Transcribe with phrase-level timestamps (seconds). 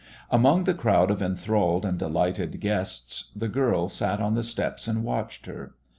[0.31, 5.03] Among the crowd of enthralled and delighted guests, the girl sat on the steps and
[5.03, 5.75] watched her.